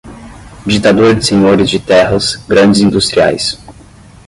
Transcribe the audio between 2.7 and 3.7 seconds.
industriais